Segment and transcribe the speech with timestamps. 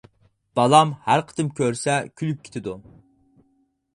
[0.59, 2.75] بالام ھەر قېتىم كۆرسە كۈلۈپ كېتىدۇ.